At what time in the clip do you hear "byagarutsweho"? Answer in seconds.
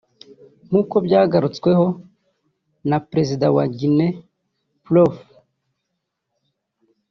1.05-1.87